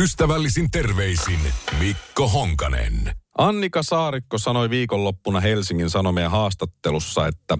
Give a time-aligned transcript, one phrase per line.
[0.00, 1.40] Ystävällisin terveisin
[1.78, 3.12] Mikko Honkanen.
[3.38, 7.58] Annika Saarikko sanoi viikonloppuna Helsingin Sanomien haastattelussa, että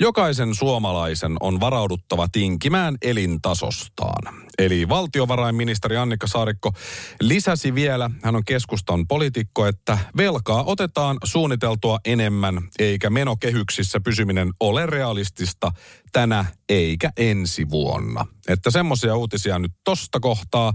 [0.00, 4.34] jokaisen suomalaisen on varauduttava tinkimään elintasostaan.
[4.58, 6.72] Eli valtiovarainministeri Annika Saarikko
[7.20, 14.86] lisäsi vielä, hän on keskustan poliitikko, että velkaa otetaan suunniteltua enemmän, eikä menokehyksissä pysyminen ole
[14.86, 15.72] realistista
[16.16, 18.26] tänä eikä ensi vuonna.
[18.48, 20.72] Että semmoisia uutisia nyt tosta kohtaa.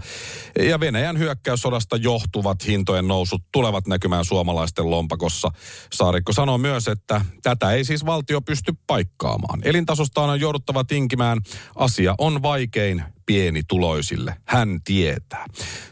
[0.59, 5.51] Ja Venäjän hyökkäyssodasta johtuvat hintojen nousut tulevat näkymään suomalaisten lompakossa.
[5.93, 9.61] Saarikko sanoo myös, että tätä ei siis valtio pysty paikkaamaan.
[9.63, 11.37] Elintasostaan on jouduttava tinkimään.
[11.75, 14.35] Asia on vaikein pienituloisille.
[14.45, 15.45] Hän tietää.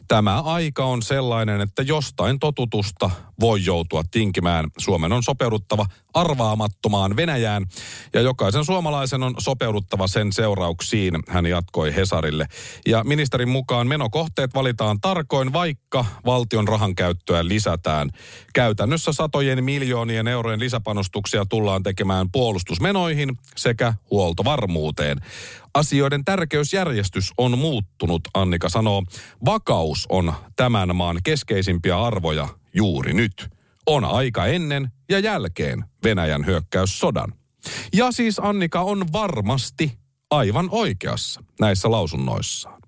[0.09, 4.65] Tämä aika on sellainen, että jostain totutusta voi joutua tinkimään.
[4.77, 7.65] Suomen on sopeuduttava arvaamattomaan Venäjään
[8.13, 12.45] ja jokaisen suomalaisen on sopeuduttava sen seurauksiin, hän jatkoi Hesarille.
[12.87, 18.09] Ja ministerin mukaan menokohteet valitaan tarkoin, vaikka valtion rahan käyttöä lisätään.
[18.53, 25.17] Käytännössä satojen miljoonien eurojen lisäpanostuksia tullaan tekemään puolustusmenoihin sekä huoltovarmuuteen.
[25.73, 29.03] Asioiden tärkeysjärjestys on muuttunut, Annika sanoo.
[29.45, 33.49] Vakaus on tämän maan keskeisimpiä arvoja juuri nyt.
[33.85, 37.33] On aika ennen ja jälkeen Venäjän hyökkäyssodan.
[37.93, 39.97] Ja siis Annika on varmasti
[40.31, 42.79] aivan oikeassa näissä lausunnoissaan.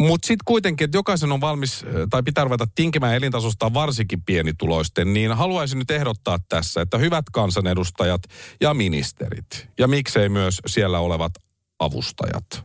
[0.00, 5.32] Mutta sitten kuitenkin, että jokaisen on valmis tai pitää ruveta tinkimään elintasosta varsinkin pienituloisten, niin
[5.32, 8.22] haluaisin nyt ehdottaa tässä, että hyvät kansanedustajat
[8.60, 11.32] ja ministerit, ja miksei myös siellä olevat
[11.78, 12.64] avustajat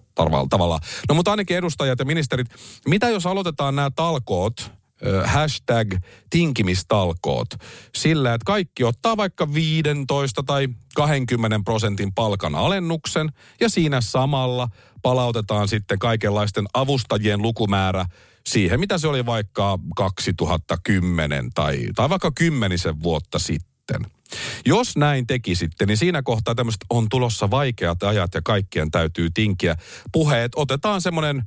[0.50, 0.80] tavalla.
[1.10, 2.48] No mutta ainakin edustajat ja ministerit,
[2.88, 4.72] mitä jos aloitetaan nämä talkoot,
[5.26, 5.96] hashtag
[6.30, 7.48] tinkimistalkoot,
[7.96, 13.30] sillä, että kaikki ottaa vaikka 15 tai 20 prosentin palkan alennuksen
[13.60, 14.68] ja siinä samalla
[15.02, 18.06] palautetaan sitten kaikenlaisten avustajien lukumäärä
[18.48, 24.02] siihen, mitä se oli vaikka 2010 tai, tai vaikka kymmenisen vuotta sitten.
[24.66, 29.76] Jos näin tekisitte, niin siinä kohtaa tämmöistä on tulossa vaikeat ajat ja kaikkien täytyy tinkiä.
[30.12, 31.44] Puheet otetaan semmoinen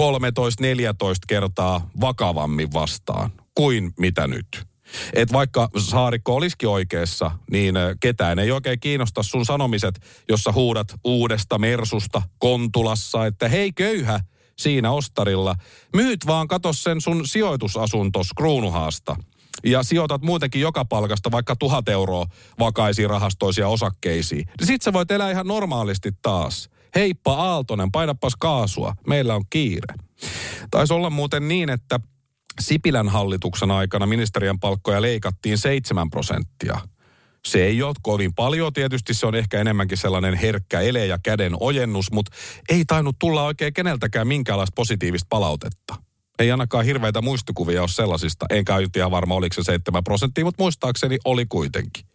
[0.00, 0.04] 13-14
[1.26, 4.66] kertaa vakavammin vastaan kuin mitä nyt.
[5.12, 11.58] Et vaikka Saarikko olisikin oikeassa, niin ketään ei oikein kiinnosta sun sanomiset, jossa huudat uudesta
[11.58, 14.20] Mersusta Kontulassa, että hei köyhä
[14.56, 15.54] siinä ostarilla.
[15.94, 19.16] Myyt vaan kato sen sun sijoitusasuntos Kruunuhaasta
[19.64, 22.26] ja sijoitat muutenkin joka palkasta vaikka tuhat euroa
[22.58, 26.70] vakaisiin rahastoisia osakkeisiin, niin sit sä voit elää ihan normaalisti taas.
[26.94, 29.94] Heippa Aaltonen, painapas kaasua, meillä on kiire.
[30.70, 32.00] Taisi olla muuten niin, että
[32.60, 36.80] Sipilän hallituksen aikana ministeriön palkkoja leikattiin 7 prosenttia.
[37.46, 41.52] Se ei ole kovin paljon, tietysti se on ehkä enemmänkin sellainen herkkä ele ja käden
[41.60, 42.32] ojennus, mutta
[42.68, 45.94] ei tainnut tulla oikein keneltäkään minkäänlaista positiivista palautetta
[46.38, 48.46] ei ainakaan hirveitä muistikuvia ole sellaisista.
[48.50, 52.06] Enkä nyt ihan varma, oliko se 7 prosenttia, mutta muistaakseni oli kuitenkin.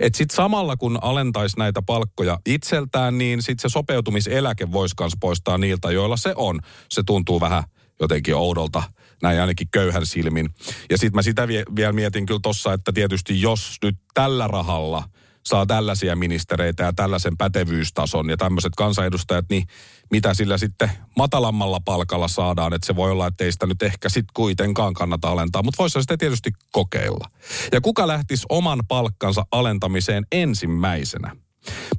[0.00, 5.58] Et sit samalla kun alentaisi näitä palkkoja itseltään, niin sit se sopeutumiseläke voisi myös poistaa
[5.58, 6.60] niiltä, joilla se on.
[6.90, 7.64] Se tuntuu vähän
[8.00, 8.82] jotenkin oudolta,
[9.22, 10.50] näin ainakin köyhän silmin.
[10.90, 15.04] Ja sitten mä sitä vie, vielä mietin kyllä tossa, että tietysti jos nyt tällä rahalla–
[15.46, 19.66] saa tällaisia ministereitä ja tällaisen pätevyystason ja tämmöiset kansanedustajat, niin
[20.10, 24.08] mitä sillä sitten matalammalla palkalla saadaan, että se voi olla, että ei sitä nyt ehkä
[24.08, 27.30] sitten kuitenkaan kannata alentaa, mutta voisi sitä tietysti kokeilla.
[27.72, 31.36] Ja kuka lähtisi oman palkkansa alentamiseen ensimmäisenä?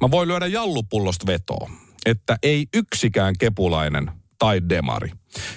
[0.01, 1.69] Mä voin lyödä jallupullosta vetoa,
[2.05, 5.11] että ei yksikään kepulainen tai demari.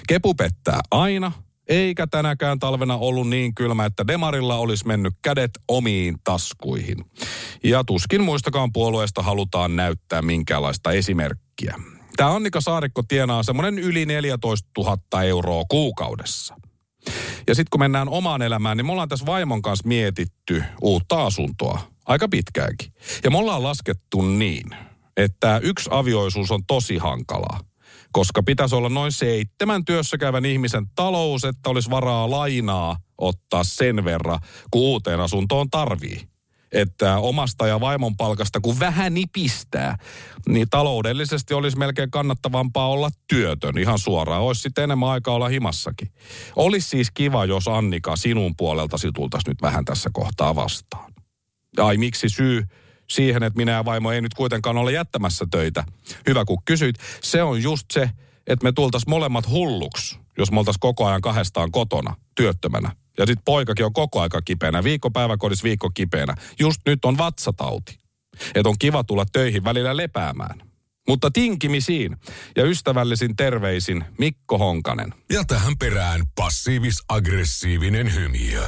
[0.07, 1.31] Kepu pettää aina,
[1.69, 7.05] eikä tänäkään talvena ollut niin kylmä, että Demarilla olisi mennyt kädet omiin taskuihin.
[7.63, 11.75] Ja tuskin muistakaan puolueesta halutaan näyttää minkäänlaista esimerkkiä.
[12.17, 16.55] Tämä Annika Saarikko tienaa semmoinen yli 14 000 euroa kuukaudessa.
[17.47, 21.81] Ja sitten kun mennään omaan elämään, niin me ollaan tässä vaimon kanssa mietitty uutta asuntoa.
[22.05, 22.93] Aika pitkäänkin.
[23.23, 24.69] Ja me ollaan laskettu niin,
[25.17, 27.68] että yksi avioisuus on tosi hankalaa
[28.11, 34.39] koska pitäisi olla noin seitsemän työssäkäyvän ihmisen talous, että olisi varaa lainaa ottaa sen verran,
[34.71, 36.29] kun uuteen asuntoon tarvii.
[36.71, 39.97] että omasta ja vaimon palkasta kun vähän nipistää,
[40.49, 44.41] niin taloudellisesti olisi melkein kannattavampaa olla työtön ihan suoraan.
[44.41, 46.11] Olisi sitten enemmän aikaa olla himassakin.
[46.55, 51.13] Olisi siis kiva, jos Annika sinun puoleltasi tultaisiin nyt vähän tässä kohtaa vastaan.
[51.77, 52.63] Ai miksi syy
[53.09, 55.83] siihen, että minä ja vaimo ei nyt kuitenkaan ole jättämässä töitä?
[56.27, 56.95] Hyvä kun kysyit.
[57.23, 58.09] Se on just se,
[58.47, 62.91] että me tultaisiin molemmat hulluksi, jos me oltaisiin koko ajan kahdestaan kotona, työttömänä.
[63.17, 66.35] Ja sitten poikakin on koko aika kipeänä, viikko päiväkodissa viikko kipeänä.
[66.59, 67.97] Just nyt on vatsatauti.
[68.55, 70.61] Että on kiva tulla töihin välillä lepäämään.
[71.07, 72.17] Mutta tinkimisiin
[72.57, 75.13] ja ystävällisin terveisin Mikko Honkanen.
[75.29, 78.67] Ja tähän perään passiivis-aggressiivinen hymiö.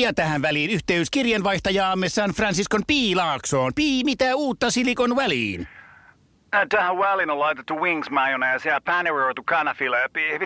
[0.00, 3.72] Ja tähän väliin yhteys kirjanvaihtajaamme San Franciscon Piilaaksoon.
[3.74, 5.68] Pii, mitä uutta Silikon väliin?
[6.54, 9.96] Äh, Tähän väliin on laitettu wings mayonnaise ja paneroitu kanafila.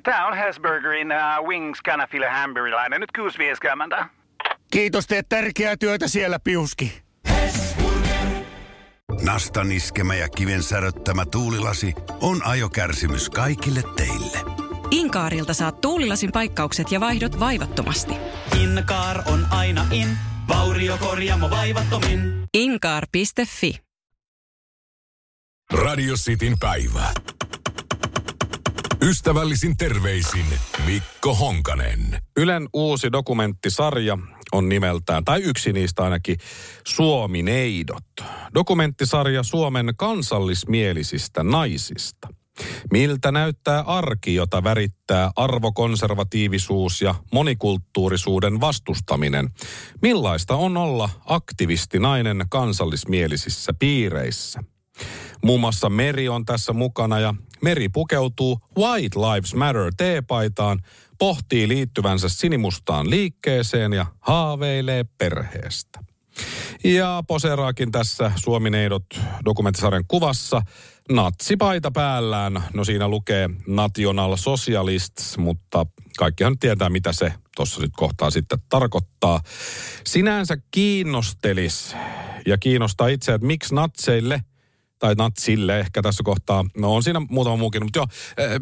[0.03, 3.01] Tämä on Hesburgerin uh, wings kanafila hamburilainen.
[3.01, 3.11] Nyt
[3.99, 4.05] 6.50.
[4.71, 7.03] Kiitos, teet tärkeää työtä siellä, Piuski.
[9.23, 14.66] Nastan iskemä ja kiven säröttämä tuulilasi on ajokärsimys kaikille teille.
[14.91, 18.15] Inkaarilta saat tuulilasin paikkaukset ja vaihdot vaivattomasti.
[18.61, 20.09] Inkaar on aina in,
[20.49, 22.21] vauriokorjaamo vaivattomin.
[22.55, 23.81] Inkaar.fi
[25.73, 27.13] Radio Cityn päivä.
[29.03, 30.47] Ystävällisin terveisin
[30.87, 32.19] Mikko Honkanen.
[32.37, 34.19] Ylen uusi dokumenttisarja
[34.53, 36.37] on nimeltään, tai yksi niistä ainakin,
[36.87, 38.05] Suomi-neidot.
[38.55, 42.29] Dokumenttisarja Suomen kansallismielisistä naisista.
[42.93, 49.51] Miltä näyttää arki, jota värittää arvokonservatiivisuus ja monikulttuurisuuden vastustaminen?
[50.03, 54.63] Millaista on olla aktivistinainen kansallismielisissä piireissä?
[55.43, 60.83] Muun muassa Meri on tässä mukana ja Meri pukeutuu White Lives Matter teepaitaan,
[61.19, 66.01] pohtii liittyvänsä sinimustaan liikkeeseen ja haaveilee perheestä.
[66.85, 69.05] Ja poseeraakin tässä Suomineidot
[69.45, 70.63] dokumenttisarjan kuvassa
[71.13, 72.65] natsipaita päällään.
[72.75, 75.87] No siinä lukee National Socialists, mutta
[76.19, 79.41] kaikkihan tietää, mitä se tuossa nyt kohtaa sitten tarkoittaa.
[80.05, 81.97] Sinänsä kiinnostelis
[82.47, 84.41] ja kiinnostaa itse, että miksi natseille–
[84.99, 88.07] tai natsille ehkä tässä kohtaa, no on siinä muutama muukin, mutta joo,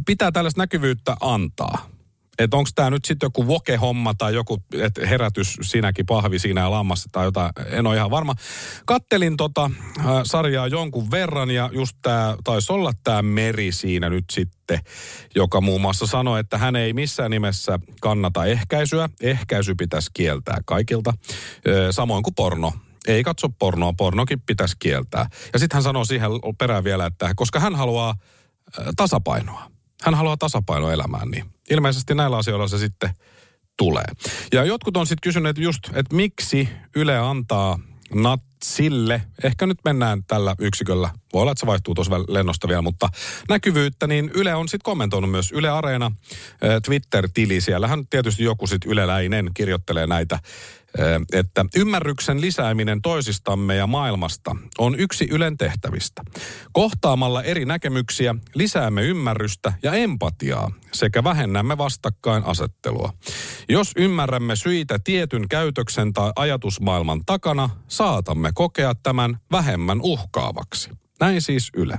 [0.06, 1.94] pitää tällaista näkyvyyttä antaa.
[2.39, 6.71] Että onko tämä nyt sitten joku voke-homma tai joku et herätys sinäkin pahvi siinä ja
[6.71, 8.35] lammassa tai jotain, en ole ihan varma.
[8.87, 14.25] Kattelin tota äh, sarjaa jonkun verran ja just tämä taisi olla tämä Meri siinä nyt
[14.33, 14.81] sitten,
[15.35, 19.09] joka muun muassa sanoi, että hän ei missään nimessä kannata ehkäisyä.
[19.23, 22.73] Ehkäisy pitäisi kieltää kaikilta, äh, samoin kuin porno
[23.09, 25.27] ei katso pornoa, pornokin pitäisi kieltää.
[25.53, 28.15] Ja sitten hän sanoo siihen perään vielä, että koska hän haluaa
[28.97, 29.74] tasapainoa.
[30.05, 33.11] Hän haluaa tasapainoa elämään, niin ilmeisesti näillä asioilla se sitten
[33.79, 34.05] tulee.
[34.53, 37.79] Ja jotkut on sitten kysyneet just, että miksi Yle antaa
[38.65, 43.09] natsille, ehkä nyt mennään tällä yksiköllä, voi olla, että se vaihtuu tuossa lennosta vielä, mutta
[43.49, 46.13] näkyvyyttä, niin Yle on sitten kommentoinut myös Yle Areena
[46.85, 47.61] Twitter-tili.
[47.61, 50.39] Siellähän tietysti joku sitten yleläinen kirjoittelee näitä
[51.33, 56.23] että ymmärryksen lisääminen toisistamme ja maailmasta on yksi Ylen tehtävistä.
[56.73, 63.13] Kohtaamalla eri näkemyksiä lisäämme ymmärrystä ja empatiaa sekä vähennämme vastakkainasettelua.
[63.69, 70.91] Jos ymmärrämme syitä tietyn käytöksen tai ajatusmaailman takana, saatamme kokea tämän vähemmän uhkaavaksi.
[71.20, 71.99] Näin siis Yle.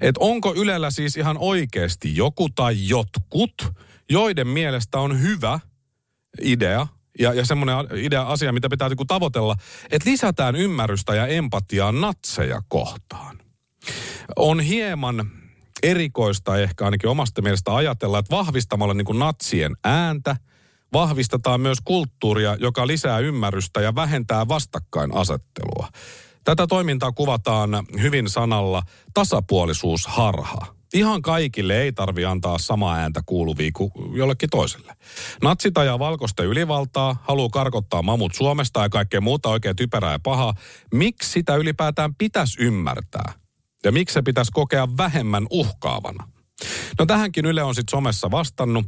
[0.00, 3.54] Et onko Ylellä siis ihan oikeasti joku tai jotkut,
[4.10, 5.60] joiden mielestä on hyvä
[6.42, 6.86] idea
[7.18, 9.56] ja, ja semmoinen idea asia, mitä pitää niin tavoitella,
[9.90, 13.38] että lisätään ymmärrystä ja empatiaa natseja kohtaan.
[14.36, 15.30] On hieman
[15.82, 20.36] erikoista ehkä ainakin omasta mielestä ajatella, että vahvistamalla niin kuin natsien ääntä,
[20.92, 25.88] vahvistetaan myös kulttuuria, joka lisää ymmärrystä ja vähentää vastakkainasettelua.
[26.44, 28.82] Tätä toimintaa kuvataan hyvin sanalla
[29.14, 30.76] tasapuolisuusharha.
[30.94, 34.96] Ihan kaikille ei tarvi antaa samaa ääntä kuuluvia kuin jollekin toiselle.
[35.42, 40.54] Natsit ajaa valkoista ylivaltaa, haluaa karkottaa mamut Suomesta ja kaikkea muuta oikein typerää ja pahaa.
[40.94, 43.32] Miksi sitä ylipäätään pitäisi ymmärtää?
[43.84, 46.28] Ja miksi se pitäisi kokea vähemmän uhkaavana?
[46.98, 48.86] No tähänkin Yle on sitten somessa vastannut.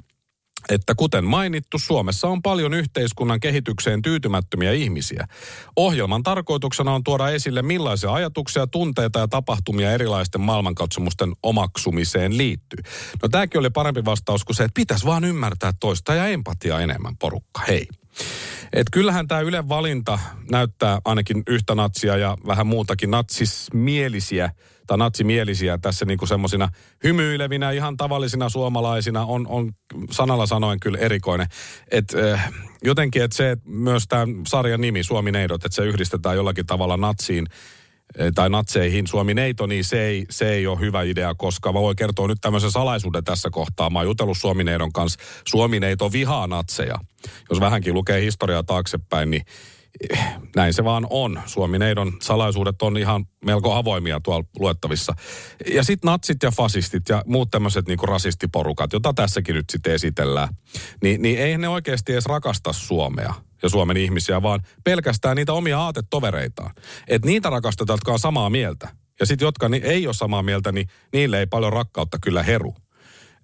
[0.68, 5.26] Että kuten mainittu, Suomessa on paljon yhteiskunnan kehitykseen tyytymättömiä ihmisiä.
[5.76, 12.78] Ohjelman tarkoituksena on tuoda esille millaisia ajatuksia, tunteita ja tapahtumia erilaisten maailmankatsomusten omaksumiseen liittyy.
[13.22, 17.16] No tämäkin oli parempi vastaus kuin se, että pitäisi vaan ymmärtää toista ja empatia enemmän
[17.16, 17.62] porukka.
[17.68, 17.86] Hei.
[18.72, 20.18] Et kyllähän tämä Ylen valinta
[20.50, 24.50] näyttää ainakin yhtä natsia ja vähän muutakin natsismielisiä
[24.86, 26.68] tai natsimielisiä tässä niinku semmoisina
[27.04, 29.72] hymyilevinä, ihan tavallisina suomalaisina on, on
[30.10, 31.46] sanalla sanoen kyllä erikoinen.
[31.90, 36.66] Et, äh, jotenkin, että se, myös tämä sarjan nimi Suomi Neidot, että se yhdistetään jollakin
[36.66, 37.46] tavalla natsiin,
[38.34, 41.96] tai natseihin Suomi Neito, niin se ei, se ei ole hyvä idea, koska mä voin
[41.96, 43.90] kertoa nyt tämmöisen salaisuuden tässä kohtaa.
[43.90, 45.18] Mä oon jutellut Suomi Neidon kanssa.
[45.48, 46.98] Suomi Neito vihaa natseja.
[47.50, 49.42] Jos vähänkin lukee historiaa taaksepäin, niin
[50.10, 50.24] eh,
[50.56, 51.42] näin se vaan on.
[51.46, 55.14] Suomi Neidon salaisuudet on ihan melko avoimia tuolla luettavissa.
[55.74, 60.48] Ja sitten natsit ja fasistit ja muut tämmöiset niinku rasistiporukat, jota tässäkin nyt sitten esitellään,
[61.02, 65.80] niin, niin ei ne oikeasti edes rakasta Suomea ja Suomen ihmisiä, vaan pelkästään niitä omia
[65.80, 66.74] aatetovereitaan.
[67.08, 68.88] Että niitä rakastetaan, jotka on samaa mieltä.
[69.20, 72.74] Ja sitten jotka ei ole samaa mieltä, niin niille ei paljon rakkautta kyllä heru.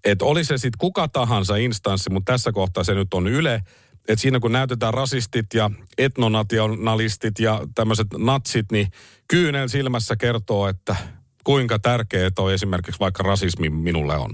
[0.04, 3.62] Että oli se sitten kuka tahansa instanssi, mutta tässä kohtaa se nyt on Yle,
[4.09, 8.88] että siinä kun näytetään rasistit ja etnonationalistit ja tämmöiset natsit, niin
[9.28, 10.97] kyynel silmässä kertoo, että
[11.44, 14.30] kuinka tärkeä toi esimerkiksi vaikka rasismi minulle on.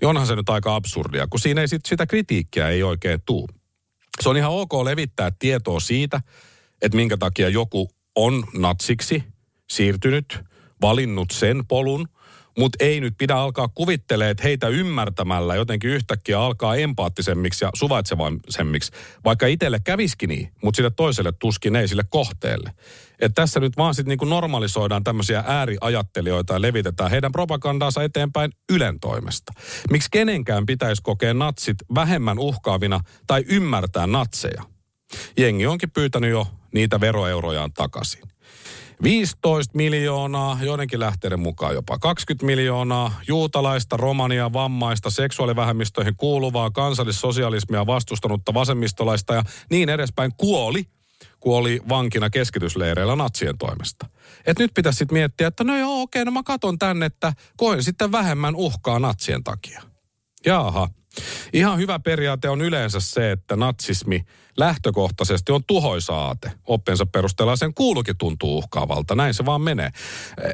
[0.00, 3.48] Niin onhan se nyt aika absurdia, kun siinä ei sit sitä kritiikkiä ei oikein tuu.
[4.22, 6.20] Se on ihan ok levittää tietoa siitä,
[6.82, 9.24] että minkä takia joku on natsiksi
[9.70, 10.40] siirtynyt,
[10.80, 12.08] valinnut sen polun,
[12.58, 18.92] mutta ei nyt pidä alkaa kuvittelemaan, että heitä ymmärtämällä jotenkin yhtäkkiä alkaa empaattisemmiksi ja suvaitsevaisemmiksi.
[19.24, 22.72] Vaikka itselle käviskin niin, mutta sille toiselle tuskin ei sille kohteelle.
[23.20, 29.00] Et tässä nyt vaan sitten niinku normalisoidaan tämmöisiä ääriajattelijoita ja levitetään heidän propagandaansa eteenpäin Ylen
[29.00, 29.52] toimesta.
[29.90, 34.62] Miksi kenenkään pitäisi kokea natsit vähemmän uhkaavina tai ymmärtää natseja?
[35.36, 38.33] Jengi onkin pyytänyt jo niitä veroeurojaan takaisin.
[39.02, 48.54] 15 miljoonaa, joidenkin lähteiden mukaan jopa 20 miljoonaa, juutalaista, romania, vammaista, seksuaalivähemmistöihin kuuluvaa, kansallissosialismia vastustanutta
[48.54, 50.84] vasemmistolaista ja niin edespäin kuoli,
[51.40, 54.06] kuoli vankina keskitysleireillä natsien toimesta.
[54.46, 57.82] Et nyt pitäisi sitten miettiä, että no joo, okei, no mä katon tänne, että koen
[57.82, 59.82] sitten vähemmän uhkaa natsien takia.
[60.46, 60.88] Jaaha.
[61.52, 64.24] Ihan hyvä periaate on yleensä se, että natsismi
[64.56, 66.52] lähtökohtaisesti on tuhoisa aate.
[66.66, 69.14] Oppiensa perusteella sen kuulukin tuntuu uhkaavalta.
[69.14, 69.90] Näin se vaan menee.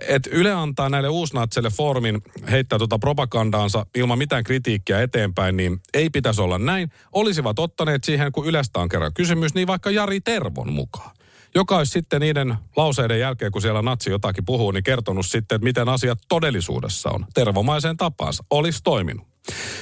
[0.08, 6.10] Et Yle antaa näille uusnatseille foorumin heittää tuota propagandaansa ilman mitään kritiikkiä eteenpäin, niin ei
[6.10, 6.90] pitäisi olla näin.
[7.12, 11.10] Olisivat ottaneet siihen, kun Ylestä on kerran kysymys, niin vaikka Jari Tervon mukaan
[11.54, 15.64] joka olisi sitten niiden lauseiden jälkeen, kun siellä natsi jotakin puhuu, niin kertonut sitten, että
[15.64, 17.26] miten asiat todellisuudessa on.
[17.34, 18.44] Tervomaiseen tapaansa.
[18.50, 19.29] Olisi toiminut.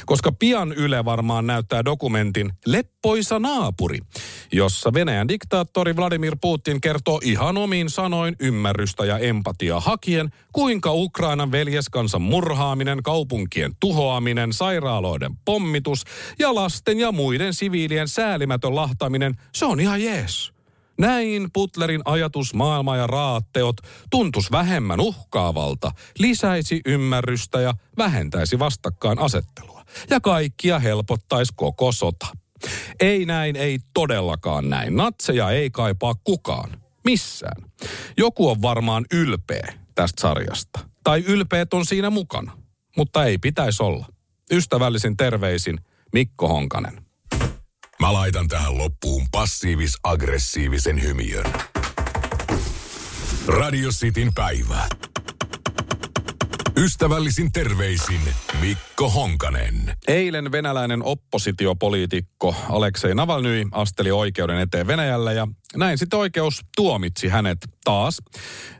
[0.07, 3.99] Koska pian Yle varmaan näyttää dokumentin Leppoisa naapuri,
[4.53, 11.53] jossa Venäjän diktaattori Vladimir Putin kertoo ihan omiin sanoin ymmärrystä ja empatia hakien, kuinka Ukrainan
[11.53, 16.05] veljeskansan murhaaminen, kaupunkien tuhoaminen, sairaaloiden pommitus
[16.38, 20.58] ja lasten ja muiden siviilien säälimätön lahtaminen, se on ihan jees.
[20.99, 23.76] Näin Putlerin ajatus maailma ja raatteot
[24.11, 29.85] tuntus vähemmän uhkaavalta, lisäisi ymmärrystä ja vähentäisi vastakkain asettelua.
[30.11, 32.26] Ja kaikkia helpottaisi koko sota.
[33.00, 34.97] Ei näin, ei todellakaan näin.
[34.97, 36.71] Natseja ei kaipaa kukaan.
[37.05, 37.62] Missään.
[38.17, 40.88] Joku on varmaan ylpeä tästä sarjasta.
[41.05, 42.59] Tai ylpeät on siinä mukana.
[42.97, 44.07] Mutta ei pitäisi olla.
[44.52, 45.78] Ystävällisin terveisin
[46.12, 47.08] Mikko Honkanen.
[48.00, 51.52] Mä laitan tähän loppuun passiivis-aggressiivisen hymiön.
[53.47, 54.87] Radio Cityn päivä.
[56.78, 58.20] Ystävällisin terveisin
[58.61, 59.97] Mikko Honkanen.
[60.08, 67.58] Eilen venäläinen oppositiopoliitikko Aleksei Navalny asteli oikeuden eteen Venäjällä ja näin sitten oikeus tuomitsi hänet
[67.85, 68.18] taas.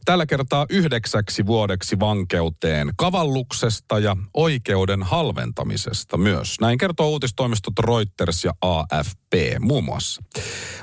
[0.05, 6.55] Tällä kertaa yhdeksäksi vuodeksi vankeuteen kavalluksesta ja oikeuden halventamisesta myös.
[6.61, 10.23] Näin kertoo uutistoimistot Reuters ja AFP muun muassa.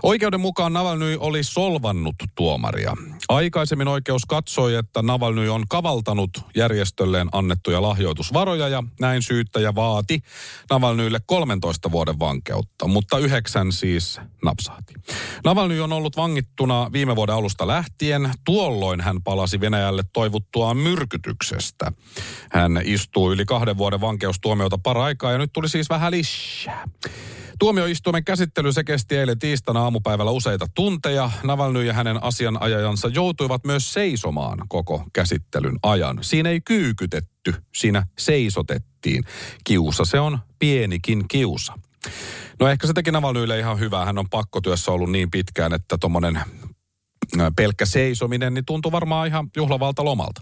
[0.04, 2.98] Oikeuden mukaan Navalny oli solvannut tuomaria.
[3.30, 10.20] Aikaisemmin oikeus katsoi, että Navalny on kavaltanut järjestölleen annettuja lahjoitusvaroja ja näin syyttäjä vaati
[10.70, 14.94] Navalnylle 13 vuoden vankeutta, mutta yhdeksän siis napsahti.
[15.44, 18.32] Navalny on ollut vangittuna viime vuoden alusta lähtien.
[18.46, 21.92] Tuolloin hän palasi Venäjälle toivuttuaan myrkytyksestä.
[22.52, 26.88] Hän istuu yli kahden vuoden vankeustuomiota paraikaa ja nyt tuli siis vähän lisää.
[27.60, 31.32] Tuomioistuimen käsittely se kesti eilen tiistaina aamupäivällä useita tunteja.
[31.44, 36.18] Navalny ja hänen asianajajansa joutuivat myös seisomaan koko käsittelyn ajan.
[36.22, 39.24] Siinä ei kyykytetty, siinä seisotettiin.
[39.64, 41.74] Kiusa se on pienikin kiusa.
[42.60, 44.06] No ehkä se teki Navalnyille ihan hyvää.
[44.06, 46.40] Hän on pakkotyössä ollut niin pitkään, että tuommoinen
[47.56, 50.42] pelkkä seisominen, niin tuntuu varmaan ihan juhlavalta lomalta.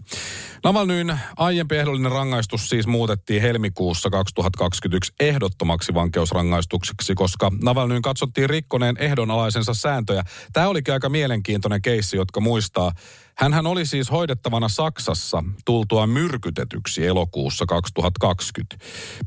[0.63, 9.73] Navalnyin aiempi ehdollinen rangaistus siis muutettiin helmikuussa 2021 ehdottomaksi vankeusrangaistukseksi, koska Navalnyin katsottiin rikkoneen ehdonalaisensa
[9.73, 10.23] sääntöjä.
[10.53, 12.91] Tämä olikin aika mielenkiintoinen keissi, jotka muistaa
[13.37, 18.75] Hänhän oli siis hoidettavana Saksassa tultua myrkytetyksi elokuussa 2020.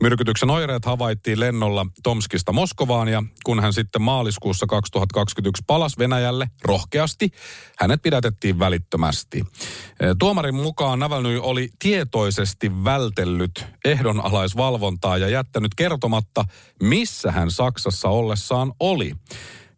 [0.03, 7.31] Myrkytyksen oireet havaittiin lennolla Tomskista Moskovaan ja kun hän sitten maaliskuussa 2021 palasi Venäjälle rohkeasti,
[7.79, 9.45] hänet pidätettiin välittömästi.
[10.19, 16.45] Tuomarin mukaan Navalny oli tietoisesti vältellyt ehdonalaisvalvontaa ja jättänyt kertomatta,
[16.83, 19.15] missä hän Saksassa ollessaan oli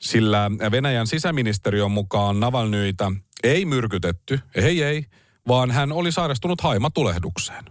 [0.00, 5.04] sillä Venäjän sisäministeriön mukaan Navalnyitä ei myrkytetty, ei ei,
[5.48, 7.64] vaan hän oli sairastunut haimatulehdukseen.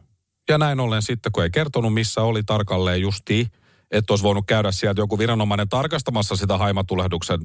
[0.49, 3.47] Ja näin ollen sitten, kun ei kertonut missä oli tarkalleen justiin,
[3.91, 7.39] että olisi voinut käydä sieltä joku viranomainen tarkastamassa sitä haimatulehduksen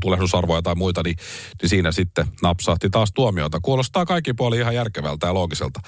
[0.00, 1.16] tulehdusarvoja tai muita, niin,
[1.62, 3.60] niin siinä sitten napsahti taas tuomiota.
[3.62, 5.80] Kuulostaa kaikki puoli ihan järkevältä ja loogiselta.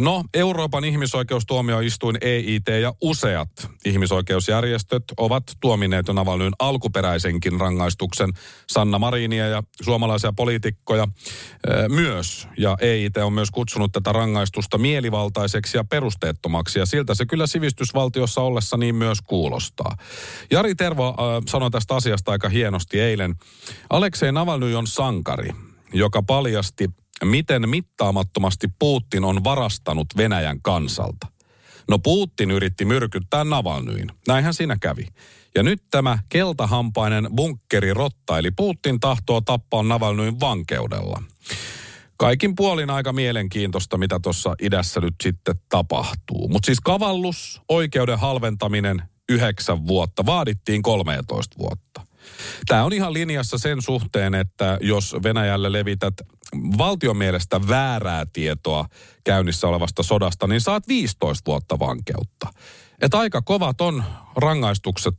[0.00, 3.50] No, Euroopan ihmisoikeustuomioistuin EIT ja useat
[3.84, 8.32] ihmisoikeusjärjestöt ovat tuomineet jo Navalnyin alkuperäisenkin rangaistuksen
[8.70, 11.08] Sanna Marinia ja suomalaisia poliitikkoja
[11.88, 12.48] myös.
[12.58, 16.78] Ja EIT on myös kutsunut tätä rangaistusta mielivaltaiseksi ja perusteettomaksi.
[16.78, 19.96] Ja siltä se kyllä sivistysvaltiossa ollessa niin niin myös kuulostaa.
[20.50, 21.14] Jari Tervo äh,
[21.48, 23.34] sanoi tästä asiasta aika hienosti eilen.
[23.90, 25.50] Aleksei Navalny on sankari,
[25.92, 26.90] joka paljasti,
[27.24, 31.26] miten mittaamattomasti Putin on varastanut Venäjän kansalta.
[31.88, 34.10] No Putin yritti myrkyttää Navalnyin.
[34.28, 35.06] Näinhän siinä kävi.
[35.54, 41.22] Ja nyt tämä keltahampainen bunkkerirotta, eli Putin tahtoo tappaa Navalnyin vankeudella.
[42.22, 46.48] Kaikin puolin aika mielenkiintoista, mitä tuossa idässä nyt sitten tapahtuu.
[46.48, 50.26] Mutta siis kavallus, oikeuden halventaminen, yhdeksän vuotta.
[50.26, 52.00] Vaadittiin 13 vuotta.
[52.66, 56.14] Tämä on ihan linjassa sen suhteen, että jos Venäjälle levität
[56.78, 58.86] valtion mielestä väärää tietoa
[59.24, 62.46] käynnissä olevasta sodasta, niin saat 15 vuotta vankeutta.
[63.00, 64.04] Että aika kovat on
[64.36, 65.14] rangaistukset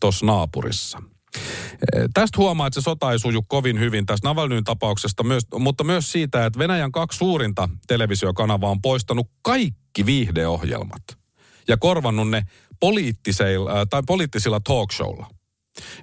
[0.00, 1.02] tuossa naapurissa.
[2.14, 6.12] Tästä huomaa, että se sota ei suju kovin hyvin tästä Navalnyin tapauksesta, myös, mutta myös
[6.12, 11.02] siitä, että Venäjän kaksi suurinta televisiokanavaa on poistanut kaikki viihdeohjelmat
[11.68, 12.42] ja korvannut ne
[12.80, 15.26] poliittisilla, tai poliittisilla talkshowlla.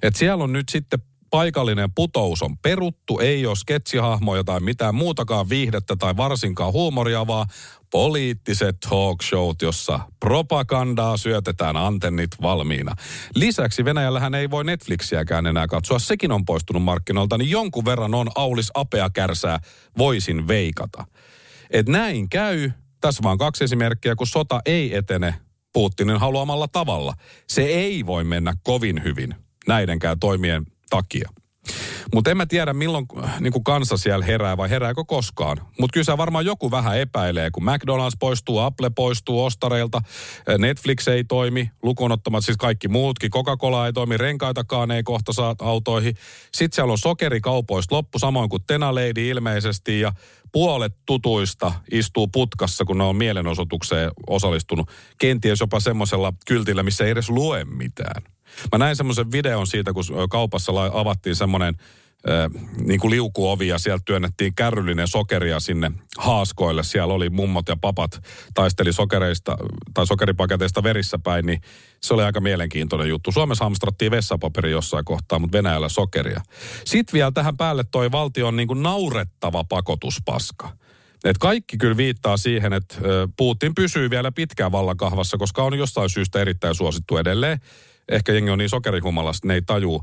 [0.02, 0.98] Et siellä on nyt sitten
[1.36, 7.46] paikallinen putous on peruttu, ei ole sketsihahmoja tai mitään muutakaan viihdettä tai varsinkaan huumoria, vaan
[7.90, 12.94] poliittiset talk showt, jossa propagandaa syötetään antennit valmiina.
[13.34, 18.30] Lisäksi Venäjällähän ei voi Netflixiäkään enää katsoa, sekin on poistunut markkinoilta, niin jonkun verran on
[18.34, 19.58] Aulis apea kärsää,
[19.98, 21.04] voisin veikata.
[21.70, 22.70] Et näin käy,
[23.00, 25.34] tässä vaan kaksi esimerkkiä, kun sota ei etene
[25.72, 27.14] Putinin haluamalla tavalla.
[27.48, 29.34] Se ei voi mennä kovin hyvin
[29.66, 30.66] näidenkään toimien
[30.96, 31.30] takia.
[32.14, 33.06] Mutta en mä tiedä, milloin
[33.40, 35.56] niin kuin kansa siellä herää vai herääkö koskaan.
[35.80, 40.02] Mutta kyllä se varmaan joku vähän epäilee, kun McDonald's poistuu, Apple poistuu ostareilta,
[40.58, 46.14] Netflix ei toimi, lukunottamat siis kaikki muutkin, Coca-Cola ei toimi, renkaitakaan ei kohta saa autoihin.
[46.54, 50.12] Sitten siellä on sokerikaupoista loppu, samoin kuin Tenalady ilmeisesti, ja
[50.52, 54.90] puolet tutuista istuu putkassa, kun ne on mielenosoitukseen osallistunut.
[55.18, 58.35] Kenties jopa semmoisella kyltillä, missä ei edes lue mitään.
[58.72, 61.74] Mä näin semmoisen videon siitä, kun kaupassa avattiin semmoinen
[62.84, 66.84] niin kuin liukuovi ja sieltä työnnettiin kärryllinen sokeria sinne haaskoille.
[66.84, 68.20] Siellä oli mummot ja papat
[68.54, 69.56] taisteli sokereista
[69.94, 71.60] tai sokeripaketeista verissä päin, niin
[72.02, 73.32] se oli aika mielenkiintoinen juttu.
[73.32, 76.40] Suomessa hamstrattiin vessapaperi jossain kohtaa, mutta Venäjällä sokeria.
[76.84, 80.72] Sitten vielä tähän päälle toi valtion niin kuin naurettava pakotuspaska.
[81.24, 82.96] Et kaikki kyllä viittaa siihen, että
[83.36, 87.60] Putin pysyy vielä pitkään vallankahvassa, koska on jostain syystä erittäin suosittu edelleen
[88.08, 90.02] ehkä jengi on niin sokerihumalasta, ne ei tajuu.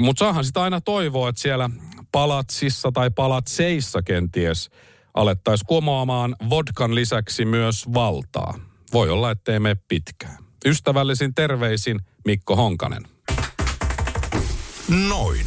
[0.00, 1.70] Mutta saahan sitä aina toivoa, että siellä
[2.12, 4.70] palatsissa tai palatseissa kenties
[5.14, 8.58] alettaisiin kumoamaan vodkan lisäksi myös valtaa.
[8.92, 10.36] Voi olla, ettei mene pitkään.
[10.64, 13.02] Ystävällisin terveisin Mikko Honkanen.
[15.08, 15.46] Noin.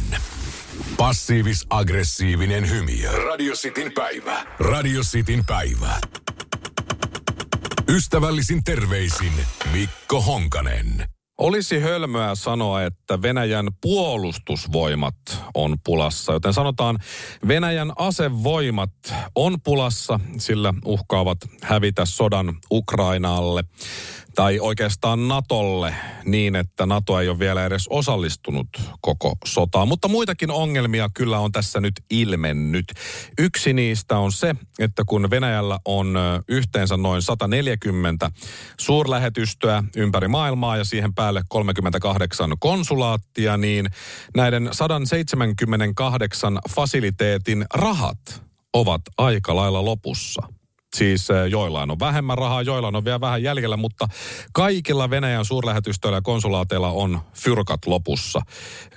[0.96, 3.26] Passiivis-aggressiivinen hymy.
[3.26, 4.46] Radio Cityn päivä.
[4.58, 6.00] Radio Cityn päivä.
[7.88, 9.32] Ystävällisin terveisin
[9.72, 11.17] Mikko Honkanen.
[11.38, 15.14] Olisi hölmöä sanoa, että Venäjän puolustusvoimat
[15.54, 16.98] on pulassa, joten sanotaan
[17.48, 18.92] Venäjän asevoimat
[19.34, 23.64] on pulassa, sillä uhkaavat hävitä sodan Ukrainalle.
[24.38, 28.68] Tai oikeastaan Natolle niin, että Nato ei ole vielä edes osallistunut
[29.00, 29.88] koko sotaan.
[29.88, 32.84] Mutta muitakin ongelmia kyllä on tässä nyt ilmennyt.
[33.38, 38.30] Yksi niistä on se, että kun Venäjällä on yhteensä noin 140
[38.80, 43.86] suurlähetystöä ympäri maailmaa ja siihen päälle 38 konsulaattia, niin
[44.36, 50.57] näiden 178 fasiliteetin rahat ovat aika lailla lopussa.
[50.96, 54.08] Siis eh, joillain on vähemmän rahaa, joillain on vielä vähän jäljellä, mutta
[54.52, 58.40] kaikilla Venäjän suurlähetystöillä ja konsulaateilla on fyrkat lopussa.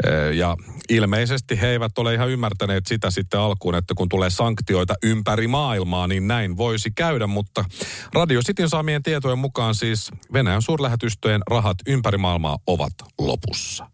[0.05, 0.57] Eh, ja
[0.89, 6.07] ilmeisesti he eivät ole ihan ymmärtäneet sitä sitten alkuun, että kun tulee sanktioita ympäri maailmaa,
[6.07, 7.27] niin näin voisi käydä.
[7.27, 7.65] Mutta
[8.13, 13.87] Radio Cityn saamien tietojen mukaan siis Venäjän suurlähetystöjen rahat ympäri maailmaa ovat lopussa.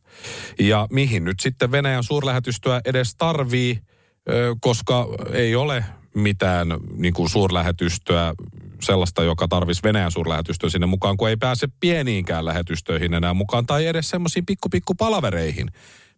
[0.59, 3.79] Ja mihin nyt sitten Venäjän suurlähetystöä edes tarvii,
[4.61, 5.85] koska ei ole
[6.19, 8.33] mitään niin kuin suurlähetystöä,
[8.81, 13.85] sellaista, joka tarvisi Venäjän suurlähetystöä sinne mukaan, kun ei pääse pieniinkään lähetystöihin enää mukaan, tai
[13.85, 15.71] edes semmoisiin pikku pikku palavereihin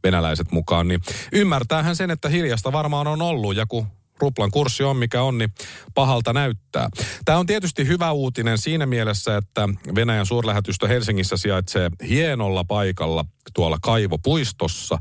[0.03, 3.87] venäläiset mukaan, niin ymmärtäähän sen, että hiljasta varmaan on ollut, ja kun
[4.21, 5.53] ruplan kurssi on mikä on, niin
[5.93, 6.89] pahalta näyttää.
[7.25, 13.77] Tämä on tietysti hyvä uutinen siinä mielessä, että Venäjän suurlähetystö Helsingissä sijaitsee hienolla paikalla tuolla
[13.81, 14.97] Kaivopuistossa.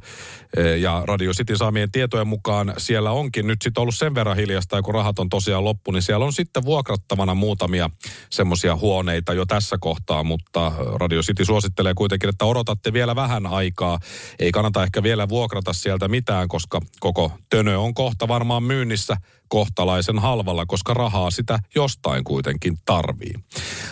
[0.56, 4.76] E, ja Radio City saamien tietojen mukaan siellä onkin nyt sitten ollut sen verran hiljasta,
[4.76, 7.90] ja kun rahat on tosiaan loppu, niin siellä on sitten vuokrattavana muutamia
[8.30, 13.98] semmoisia huoneita jo tässä kohtaa, mutta Radio City suosittelee kuitenkin, että odotatte vielä vähän aikaa.
[14.38, 19.07] Ei kannata ehkä vielä vuokrata sieltä mitään, koska koko tönö on kohta varmaan myynnissä
[19.48, 23.34] kohtalaisen halvalla, koska rahaa sitä jostain kuitenkin tarvii.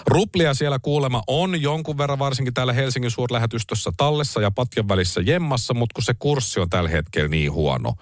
[0.07, 5.75] Ruplia siellä kuulema on jonkun verran varsinkin täällä Helsingin suurlähetystössä tallessa ja patjan välissä jemmassa,
[5.75, 7.93] mutta kun se kurssi on tällä hetkellä niin huono,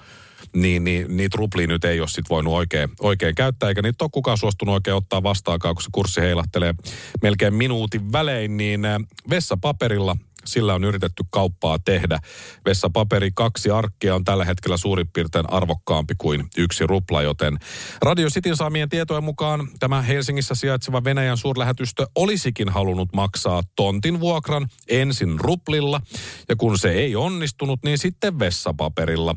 [0.55, 4.11] niin, niin niitä ruplia nyt ei ole sit voinut oikein, oikein käyttää, eikä niitä ole
[4.13, 6.75] kukaan suostunut oikein ottaa vastaakaan, kun se kurssi heilahtelee
[7.23, 8.97] melkein minuutin välein, niin äh,
[9.31, 12.19] vessapaperilla sillä on yritetty kauppaa tehdä.
[12.67, 17.59] Vessapaperi kaksi arkkia on tällä hetkellä suurin piirtein arvokkaampi kuin yksi rupla, joten
[18.03, 24.69] Radio Cityn saamien tietojen mukaan tämä Helsingissä sijaitseva Venäjän suurlähetystö olisikin halunnut maksaa tontin vuokran
[24.89, 26.01] ensin ruplilla,
[26.49, 29.37] ja kun se ei onnistunut, niin sitten vessapaperilla,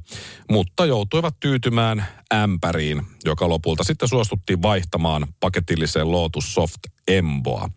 [0.52, 7.70] mutta joutuivat tyytymään ämpäriin, joka lopulta sitten suostuttiin vaihtamaan paketilliseen Lotus Soft Emboa.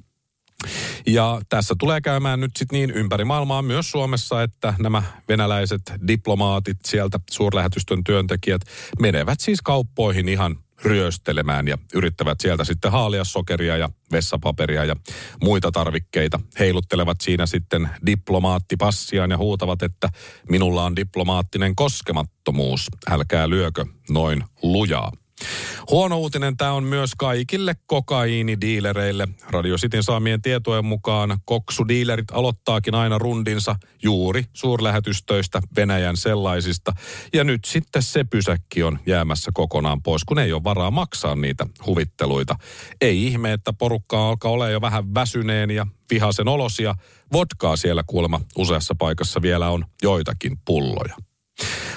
[1.06, 6.76] Ja tässä tulee käymään nyt sitten niin ympäri maailmaa myös Suomessa, että nämä venäläiset diplomaatit
[6.84, 8.62] sieltä, suurlähetystön työntekijät,
[9.00, 14.96] menevät siis kauppoihin ihan ryöstelemään ja yrittävät sieltä sitten haalia sokeria ja vessapaperia ja
[15.42, 16.40] muita tarvikkeita.
[16.58, 20.08] Heiluttelevat siinä sitten diplomaattipassiaan ja huutavat, että
[20.48, 25.12] minulla on diplomaattinen koskemattomuus, älkää lyökö noin lujaa.
[25.90, 29.28] Huono uutinen tämä on myös kaikille kokaiinidiilereille.
[29.50, 36.92] Radio Cityn saamien tietojen mukaan koksudiilerit aloittaakin aina rundinsa juuri suurlähetystöistä Venäjän sellaisista.
[37.32, 41.66] Ja nyt sitten se pysäkki on jäämässä kokonaan pois, kun ei ole varaa maksaa niitä
[41.86, 42.56] huvitteluita.
[43.00, 46.94] Ei ihme, että porukka alkaa olla jo vähän väsyneen ja vihasen olosia.
[47.32, 51.16] Vodkaa siellä kuulemma useassa paikassa vielä on joitakin pulloja.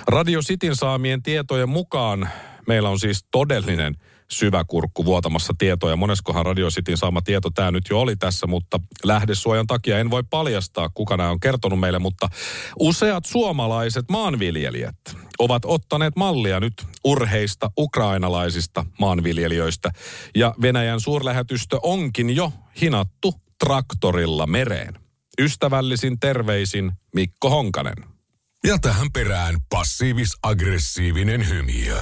[0.08, 2.30] Radio Cityn saamien tietojen mukaan
[2.68, 3.96] Meillä on siis todellinen
[4.32, 5.96] syväkurkku vuotamassa tietoja.
[5.96, 10.24] Moneskohan Radio Cityn saama tieto tämä nyt jo oli tässä, mutta lähdesuojan takia en voi
[10.30, 12.30] paljastaa, kuka nämä on kertonut meille, mutta
[12.80, 14.98] useat suomalaiset maanviljelijät
[15.40, 16.74] ovat ottaneet mallia nyt
[17.04, 19.92] urheista ukrainalaisista maanviljelijöistä.
[20.36, 24.94] Ja Venäjän suurlähetystö onkin jo hinattu traktorilla mereen.
[25.42, 28.06] Ystävällisin terveisin Mikko Honkanen.
[28.68, 32.02] Ja tähän perään passiivis-aggressiivinen hymiö.